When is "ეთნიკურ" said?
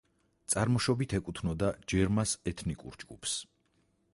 2.53-2.99